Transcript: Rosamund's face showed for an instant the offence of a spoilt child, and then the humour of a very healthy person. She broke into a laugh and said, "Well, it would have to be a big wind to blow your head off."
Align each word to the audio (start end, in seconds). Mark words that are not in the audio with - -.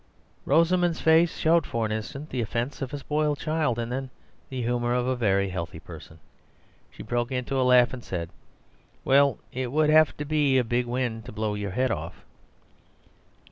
Rosamund's 0.45 0.99
face 0.99 1.37
showed 1.37 1.63
for 1.67 1.85
an 1.85 1.91
instant 1.91 2.31
the 2.31 2.41
offence 2.41 2.81
of 2.81 2.91
a 2.91 2.97
spoilt 2.97 3.37
child, 3.37 3.77
and 3.77 3.91
then 3.91 4.09
the 4.49 4.63
humour 4.63 4.95
of 4.95 5.05
a 5.05 5.15
very 5.15 5.49
healthy 5.49 5.77
person. 5.79 6.17
She 6.89 7.03
broke 7.03 7.31
into 7.31 7.55
a 7.61 7.61
laugh 7.61 7.93
and 7.93 8.03
said, 8.03 8.29
"Well, 9.05 9.37
it 9.51 9.71
would 9.71 9.91
have 9.91 10.17
to 10.17 10.25
be 10.25 10.57
a 10.57 10.63
big 10.63 10.87
wind 10.87 11.25
to 11.25 11.31
blow 11.31 11.53
your 11.53 11.69
head 11.69 11.91
off." 11.91 12.25